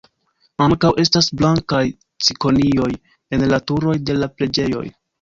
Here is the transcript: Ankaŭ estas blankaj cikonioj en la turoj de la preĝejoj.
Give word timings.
Ankaŭ 0.67 0.89
estas 1.03 1.27
blankaj 1.41 1.83
cikonioj 2.31 2.91
en 3.39 3.49
la 3.55 3.63
turoj 3.71 3.99
de 4.11 4.21
la 4.23 4.35
preĝejoj. 4.41 4.87